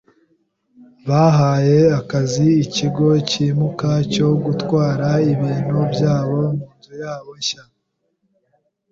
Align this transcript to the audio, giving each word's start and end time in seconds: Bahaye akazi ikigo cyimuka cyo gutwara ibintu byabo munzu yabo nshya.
Bahaye 1.07 1.79
akazi 1.99 2.47
ikigo 2.63 3.07
cyimuka 3.29 3.89
cyo 4.13 4.29
gutwara 4.43 5.07
ibintu 5.33 5.77
byabo 5.93 6.39
munzu 6.57 6.91
yabo 7.03 7.31
nshya. 7.39 7.63